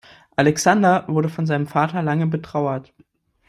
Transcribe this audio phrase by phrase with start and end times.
[0.35, 2.91] Alexander wurde von seinem Vater lange betrauert.